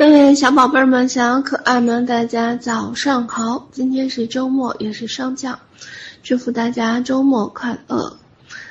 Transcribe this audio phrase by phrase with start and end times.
[0.00, 3.68] 各位小宝贝们、小可爱们，大家早上好！
[3.70, 5.60] 今天是周末，也是双降，
[6.22, 8.16] 祝福大家周末快乐。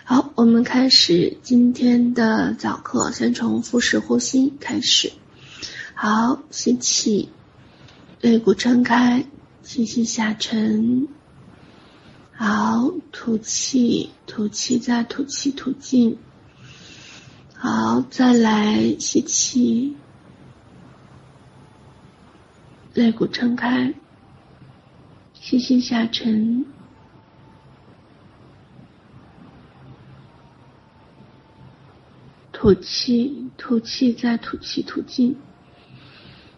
[0.06, 5.12] 好，我们开始今天的早课，先从腹式呼吸开始。
[5.94, 7.30] 好，吸气，
[8.22, 9.24] 肋骨撑开，
[9.62, 11.08] 吸气下沉。
[12.32, 16.18] 好，吐气，吐气再吐气，吐尽。
[17.54, 19.96] 好，再来吸气。
[22.94, 23.94] 肋骨撑开，
[25.34, 26.66] 气下沉，
[32.52, 35.38] 吐气，吐气，再吐气，吐尽。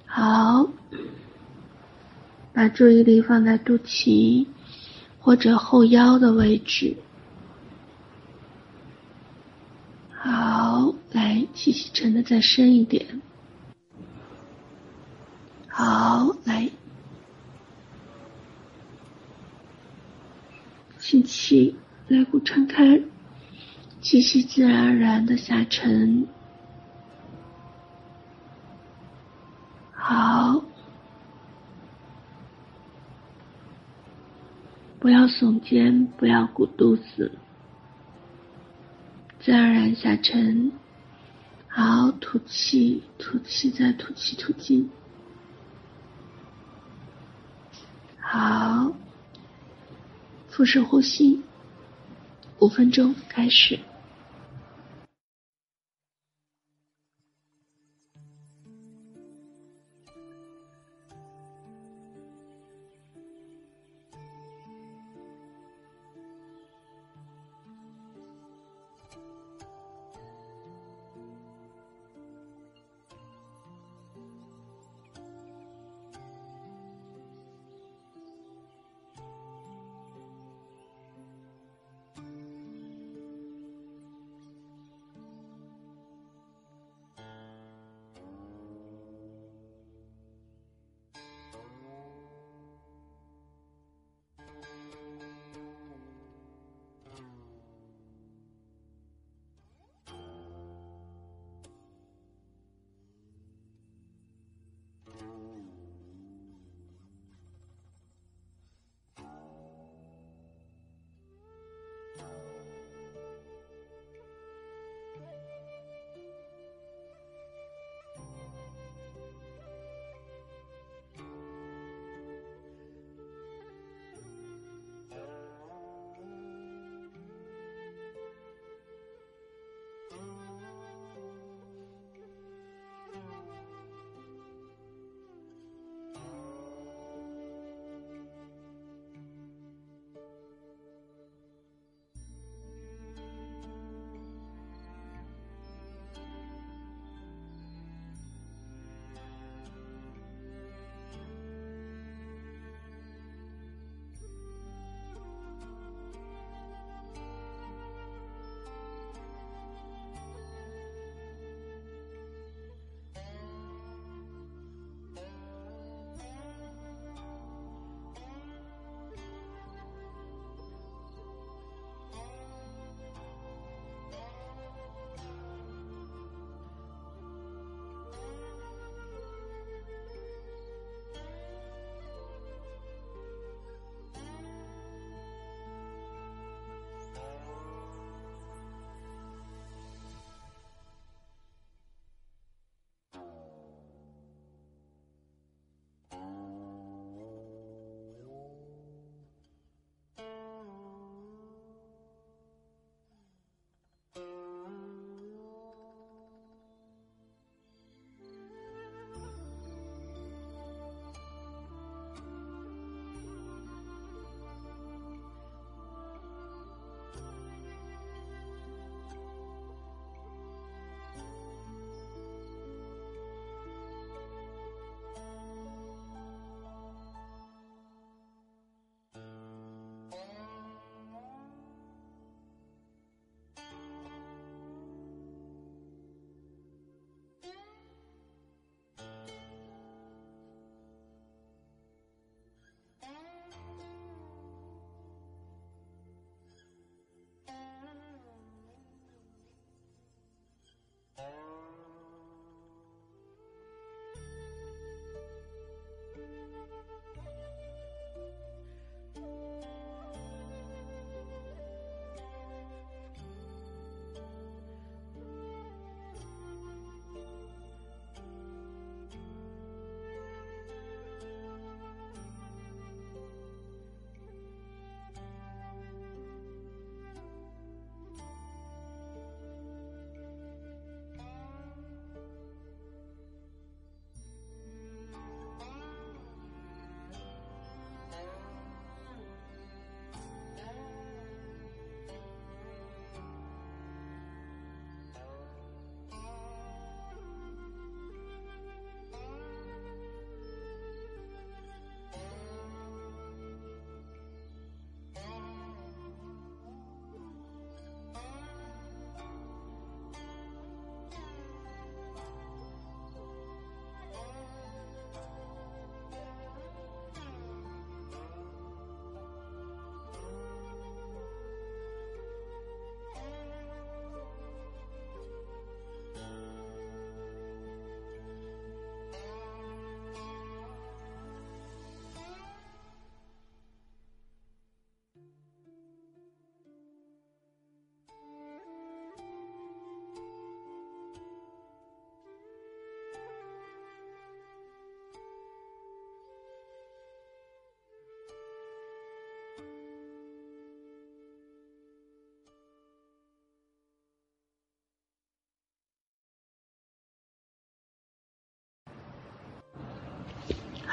[0.05, 0.67] 好，
[2.53, 4.47] 把注意力放在肚脐
[5.19, 6.97] 或者后腰的位置。
[10.11, 13.21] 好，来，气息沉得再深一点。
[15.83, 16.69] 好，来，
[20.99, 21.75] 吸气，
[22.07, 23.01] 肋骨撑开，
[23.99, 26.27] 气息自然而然的下沉。
[29.91, 30.63] 好，
[34.99, 37.31] 不要耸肩，不要鼓肚子，
[39.39, 40.71] 自然而然下沉。
[41.67, 44.87] 好，吐气，吐气，再吐气，吐尽。
[48.33, 48.93] 好，
[50.47, 51.43] 腹式呼吸，
[52.59, 53.77] 五分钟开始。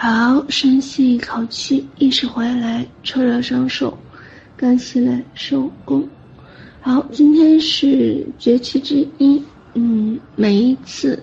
[0.00, 3.98] 好，深吸一口气，意识回来，搓热双手，
[4.56, 6.08] 干洗来，收工。
[6.80, 9.42] 好，今天是节气之一，
[9.74, 11.20] 嗯，每一次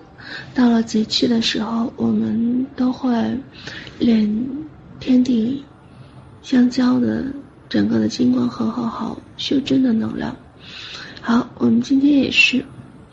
[0.54, 3.10] 到了节气的时候，我们都会
[3.98, 4.46] 练
[5.00, 5.64] 天地
[6.42, 7.24] 相交的
[7.70, 10.36] 整个的金光和和好修真的能量。
[11.22, 12.62] 好，我们今天也是，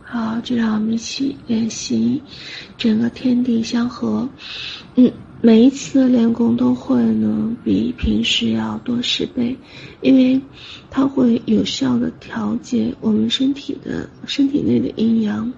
[0.04, 2.22] 好，就让我们一起练习
[2.78, 4.28] 整个天地相合，
[4.96, 5.10] 嗯。
[5.46, 9.58] 每一次练功都会呢，比平时要多十倍，
[10.00, 10.42] 因为
[10.90, 15.52] 它会有效的调节我们身体的身体内的阴阳，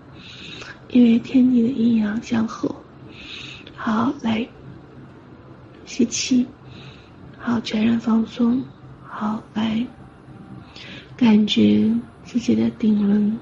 [0.89, 2.73] 因为天地的阴阳相合。
[3.75, 4.47] 好，来
[5.85, 6.47] 吸气，
[7.37, 8.63] 好，全然放松，
[9.03, 9.85] 好，来
[11.15, 13.37] 感觉自己的顶轮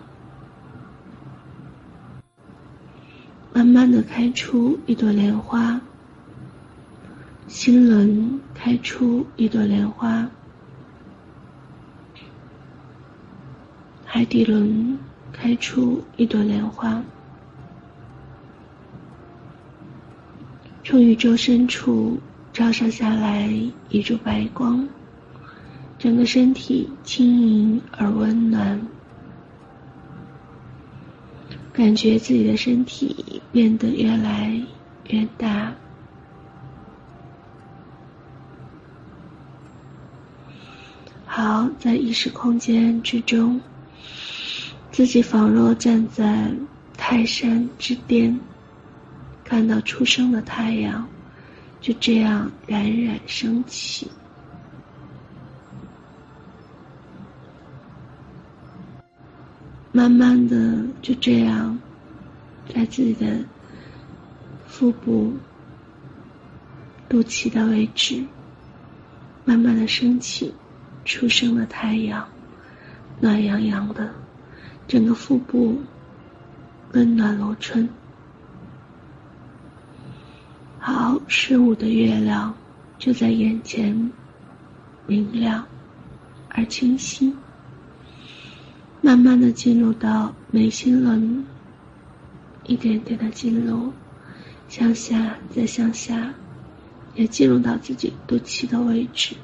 [3.54, 5.80] 慢慢的开出一朵莲花。
[7.54, 10.28] 心轮开出一朵莲花，
[14.04, 14.98] 海底轮
[15.32, 17.04] 开出一朵莲花，
[20.84, 22.20] 从宇宙深处
[22.52, 23.48] 照射下来
[23.90, 24.90] 一束白光，
[26.00, 28.82] 整个身体轻盈而温暖，
[31.72, 34.60] 感觉自己的身体变得越来
[35.10, 35.72] 越大。
[41.44, 43.60] 好，在意识空间之中，
[44.94, 46.50] 自己仿若站在
[46.96, 48.40] 泰山之巅，
[49.44, 51.06] 看到初升的太阳，
[51.82, 54.10] 就这样冉冉升起，
[59.92, 61.78] 慢慢的就这样，
[62.74, 63.38] 在自己的
[64.66, 65.34] 腹部、
[67.10, 68.24] 肚脐的位置，
[69.44, 70.54] 慢慢的升起。
[71.06, 72.28] 初升的太阳，
[73.20, 74.10] 暖洋洋的，
[74.88, 75.82] 整个腹部
[76.94, 77.88] 温暖如春。
[80.80, 82.54] 好，十五的月亮
[82.98, 84.12] 就在眼前，
[85.08, 85.66] 明亮
[86.50, 87.34] 而清晰。
[89.02, 91.46] 慢慢的进入到眉心轮，
[92.66, 93.92] 一点点的进入，
[94.70, 96.34] 向下再向下，
[97.14, 99.36] 也进入到自己肚脐的位置。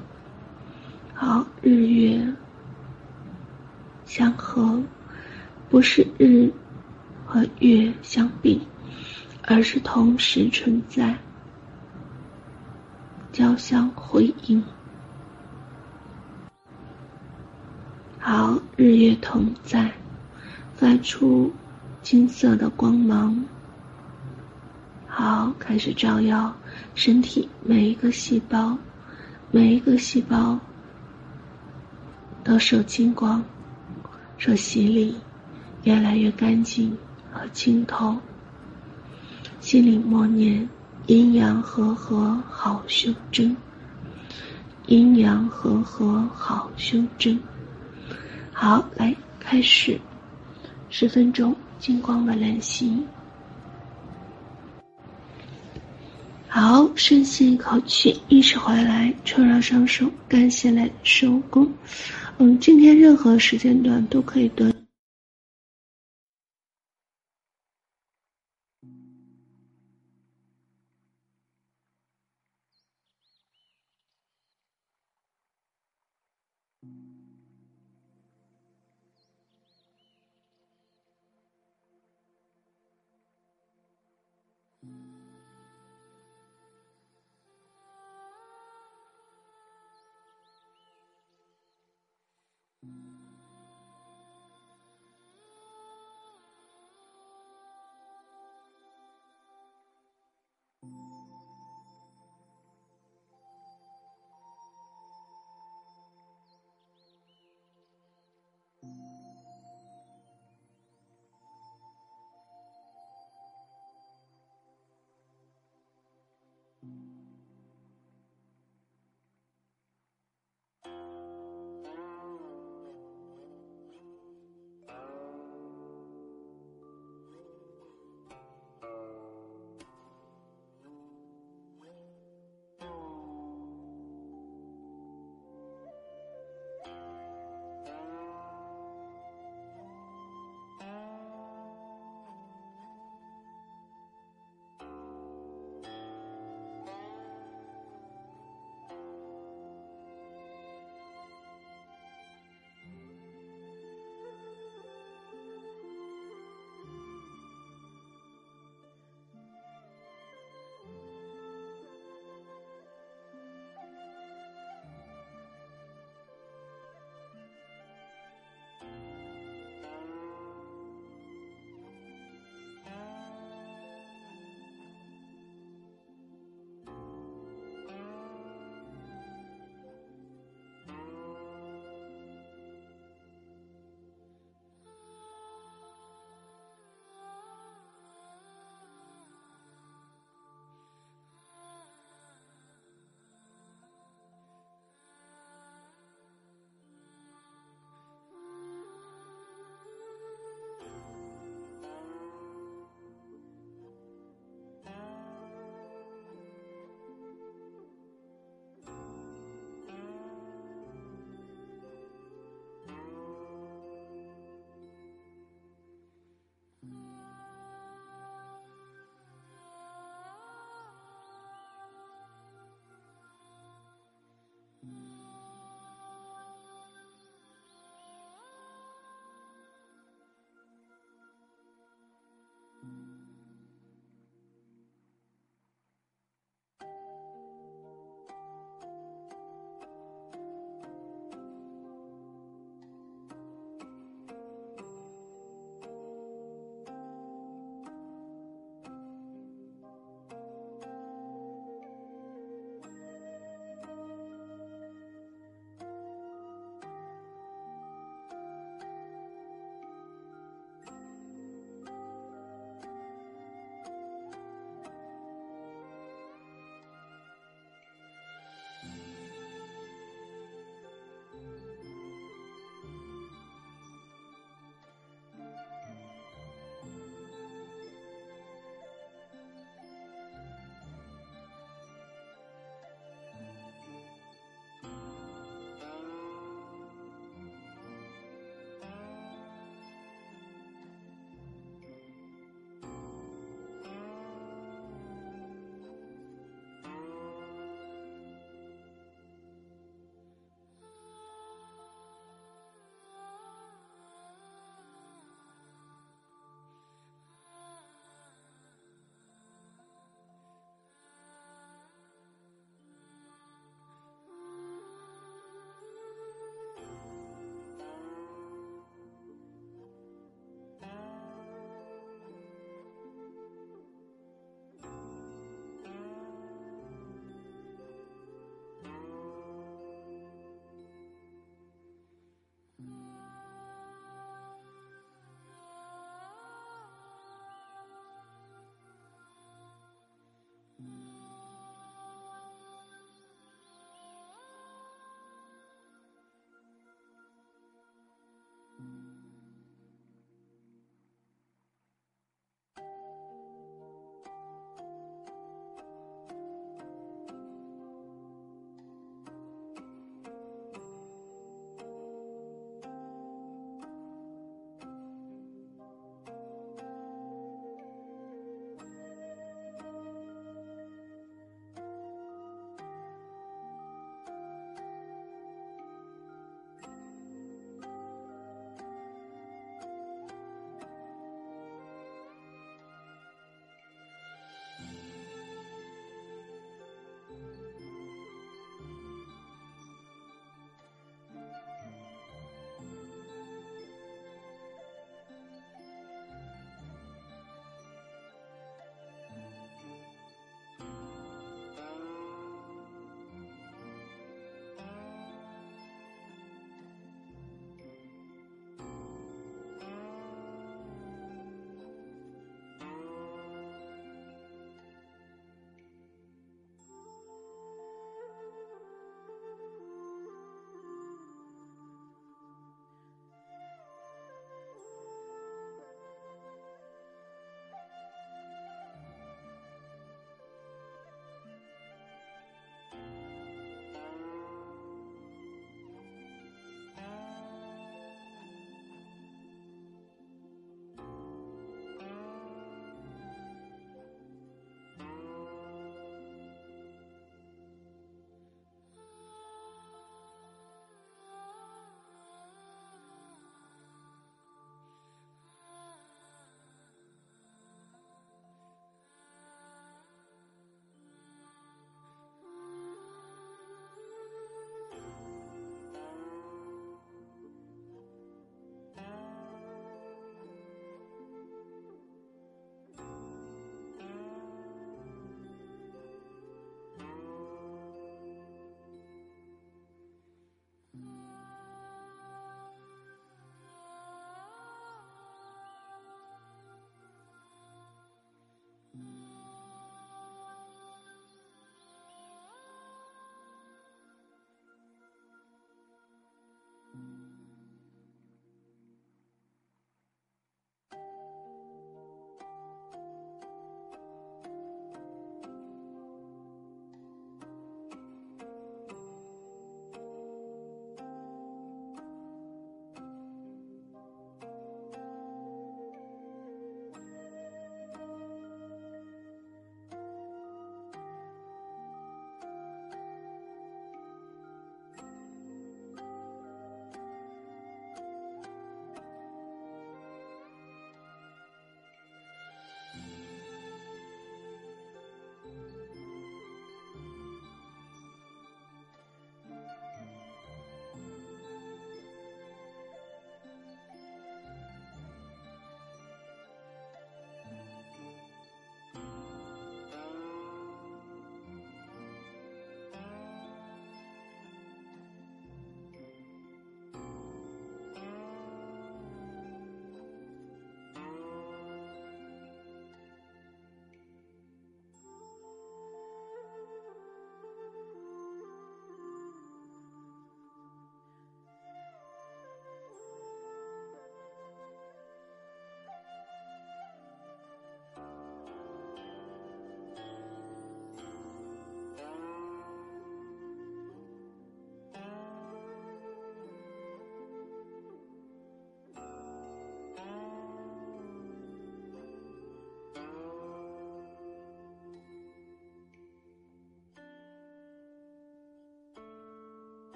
[1.22, 2.34] 好，日月
[4.06, 4.82] 相合，
[5.68, 6.50] 不是日
[7.26, 8.58] 和月相比，
[9.42, 11.14] 而是同时存在，
[13.32, 14.64] 交相辉映。
[18.18, 19.92] 好，日月同在，
[20.74, 21.52] 发出
[22.00, 23.44] 金色的光芒。
[25.06, 26.50] 好，开始照耀
[26.94, 28.74] 身体每一个细胞，
[29.50, 30.58] 每一个细胞。
[32.50, 33.40] 都受金光，
[34.36, 35.14] 受洗礼，
[35.84, 36.98] 越来越干净
[37.30, 38.16] 和清透。
[39.60, 40.68] 心里默念：
[41.06, 43.56] 阴阳和合好修真，
[44.86, 47.38] 阴阳和合好修真。
[48.52, 49.96] 好，来开始，
[50.88, 53.00] 十分钟金光的练习。
[56.52, 61.72] 好，深吸一口气，意识回来，搓热双手，感谢来，收工。
[62.38, 64.48] 嗯，今天任何时间段都可以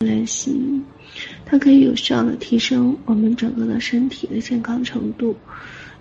[0.00, 0.82] 练习，
[1.44, 5.36] 它可以有效的提升我们整个的身体的健康程度，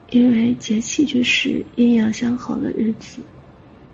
[0.10, 3.22] 因为节气就是阴阳相合的日子。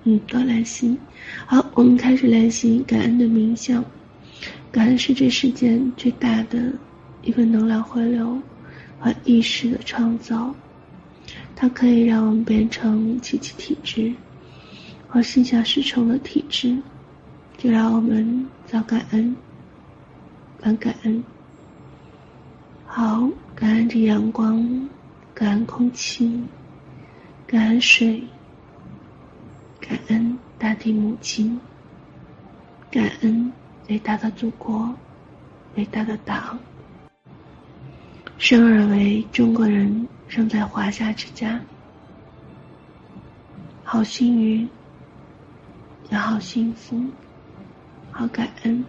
[0.05, 0.97] 嗯，多练习。
[1.45, 3.83] 好，我们开始练习感恩的冥想。
[4.71, 6.73] 感恩是这世间最大的
[7.21, 8.39] 一份能量回流
[8.99, 10.55] 和意识的创造，
[11.55, 14.13] 它可以让我们变成积极体质
[15.07, 16.77] 和心想事成的体质。
[17.57, 19.35] 就让我们早感恩，
[20.61, 21.23] 晚感恩。
[22.85, 24.89] 好，感恩这阳光，
[25.33, 26.43] 感恩空气，
[27.47, 28.23] 感恩水。
[29.79, 31.59] 感恩大地母亲，
[32.91, 33.51] 感恩
[33.87, 34.93] 伟大的祖国，
[35.75, 36.59] 伟大的党。
[38.37, 41.59] 生而为中国人，生在华夏之家，
[43.83, 44.69] 好幸运，
[46.11, 47.03] 也好幸福，
[48.11, 48.83] 好感恩，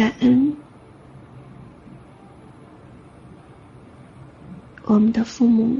[0.00, 0.56] 感恩。
[4.84, 5.76] 我们的父母、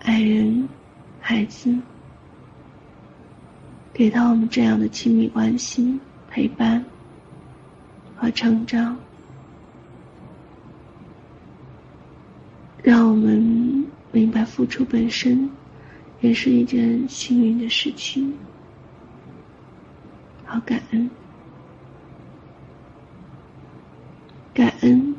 [0.00, 0.68] 爱人、
[1.22, 1.74] 孩子，
[3.94, 5.98] 给到我们这样的亲密关系、
[6.28, 6.84] 陪伴
[8.14, 8.94] 和成长，
[12.82, 15.48] 让我们明白付出本身
[16.20, 18.34] 也是一件幸运的事情。
[20.44, 21.08] 好感恩，
[24.60, 25.14] 感恩。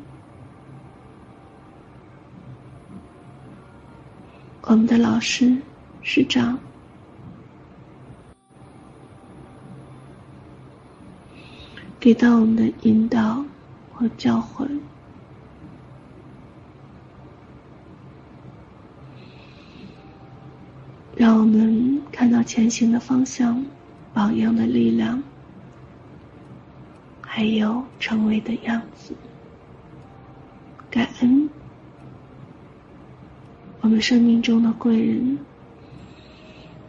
[4.60, 5.56] 我们的老师、
[6.00, 6.56] 师长，
[11.98, 13.44] 给到我们的引导
[13.92, 14.68] 和教诲，
[21.16, 23.60] 让我们看到前行的方向、
[24.14, 25.20] 榜样的力量，
[27.20, 29.12] 还有成为的样子。
[30.92, 31.48] 感恩。
[33.80, 35.38] 我们生命中的贵人，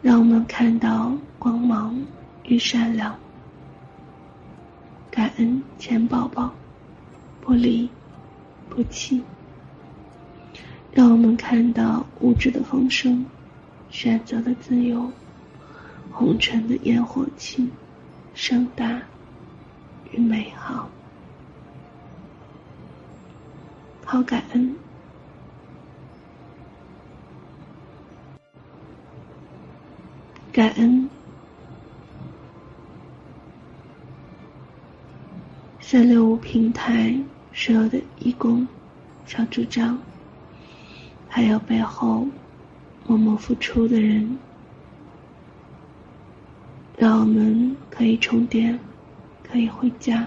[0.02, 1.98] 让我们看到光芒
[2.44, 3.18] 与善良。
[5.10, 6.52] 感恩钱宝宝，
[7.40, 7.88] 不离
[8.68, 9.22] 不弃，
[10.92, 13.24] 让我们看到物质的丰盛，
[13.88, 15.10] 选择的自由，
[16.12, 17.70] 红尘的烟火气，
[18.34, 19.00] 盛大
[20.12, 20.90] 与美好。
[24.14, 24.76] 好感恩。
[30.52, 31.10] 感恩
[35.80, 37.12] 三六五平台
[37.52, 38.64] 所有的义工、
[39.26, 39.98] 小助长，
[41.28, 42.24] 还有背后
[43.08, 44.38] 默默付出的人，
[46.96, 48.78] 让我们可以充电，
[49.42, 50.24] 可以回家。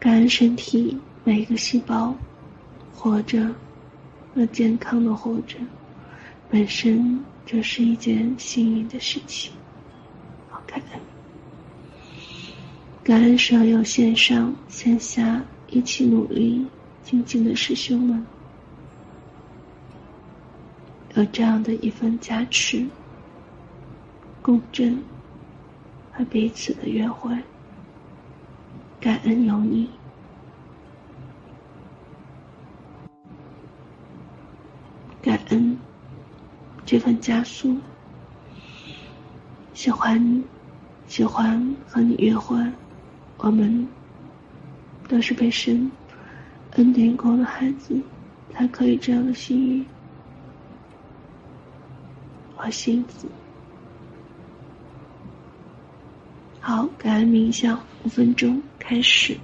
[0.00, 2.14] 感恩身体每一个细胞
[2.94, 3.54] 活着，
[4.34, 5.56] 和健康的活着，
[6.50, 7.20] 本身。
[7.44, 9.52] 这是一件幸运的事情，
[10.48, 11.00] 好感恩，
[13.02, 16.64] 感恩所有线上线下一起努力
[17.02, 18.24] 精进的师兄们，
[21.16, 22.86] 有这样的一份加持、
[24.40, 25.02] 共振
[26.12, 27.36] 和彼此的约会，
[29.00, 29.90] 感恩有你，
[35.48, 35.76] 恩。
[36.84, 37.76] 这份加速，
[39.72, 40.42] 喜欢，
[41.06, 42.58] 喜欢和你约会，
[43.38, 43.86] 我们
[45.08, 45.90] 都是被神
[46.72, 48.00] 恩典过的孩子，
[48.52, 49.86] 才可以这样的幸运
[52.56, 53.28] 和幸福。
[56.60, 59.36] 好，感恩冥想，五分钟开始。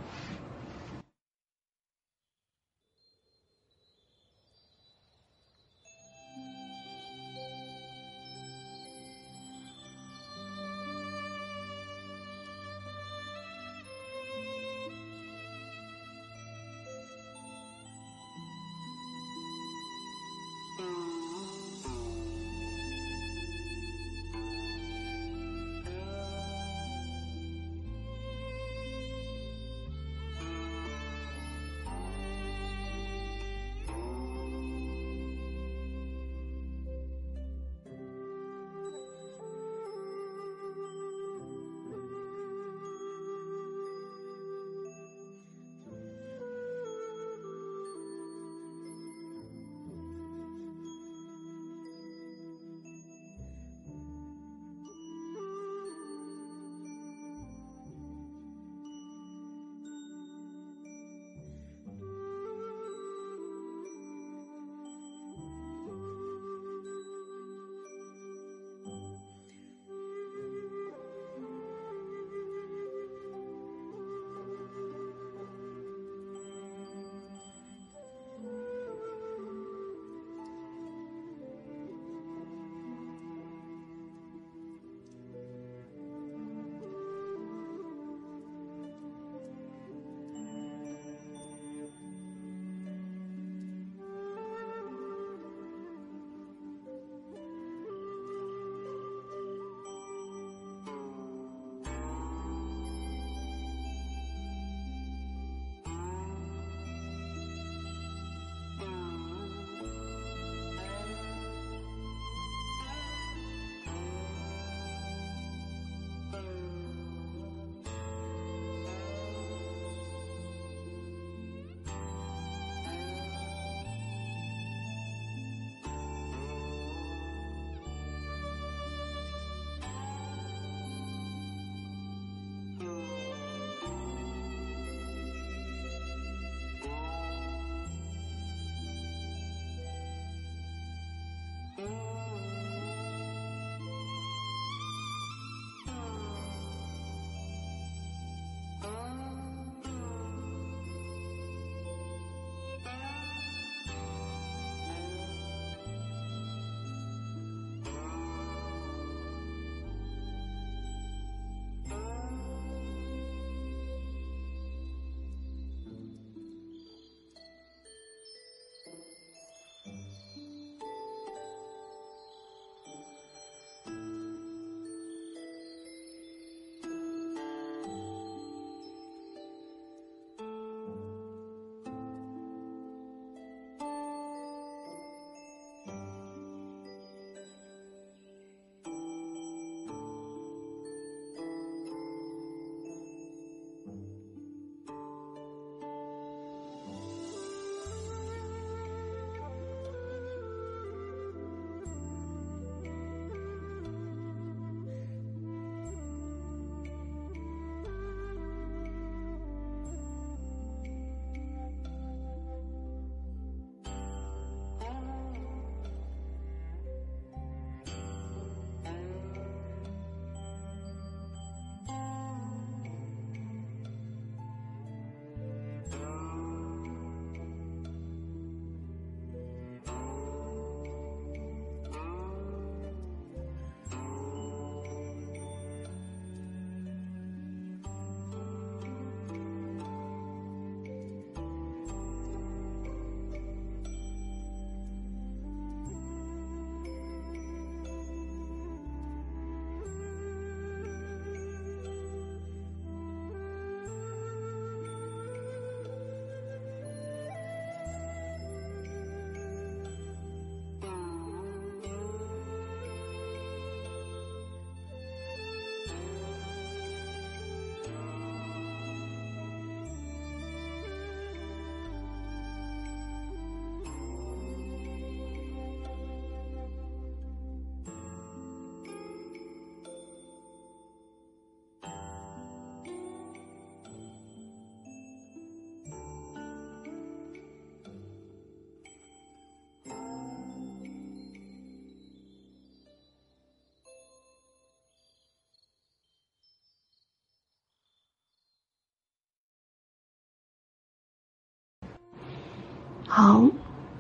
[303.11, 303.49] 好，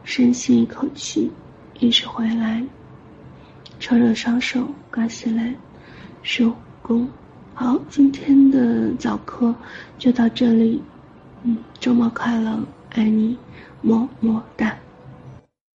[0.04, 1.30] 深吸一口气，
[1.80, 2.62] 意识回来，
[3.80, 5.54] 抽着双手，挂起来，
[6.22, 7.08] 收工。
[7.54, 9.52] 好，今天的早课
[9.98, 10.82] 就到这里。
[11.42, 13.36] 嗯，周末快乐，爱你，
[13.80, 14.76] 么么哒。